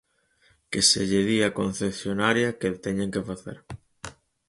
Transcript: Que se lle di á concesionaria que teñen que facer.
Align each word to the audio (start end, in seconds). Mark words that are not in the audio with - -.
Que 0.71 0.79
se 0.89 1.01
lle 1.09 1.21
di 1.27 1.37
á 1.47 1.49
concesionaria 1.59 2.55
que 2.59 2.69
teñen 2.85 3.13
que 3.15 3.25
facer. 3.29 3.57